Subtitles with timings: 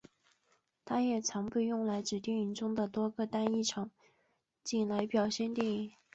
[0.83, 3.91] 它也常被用来指电影中的多个单一场
[4.63, 5.91] 景来表现电影。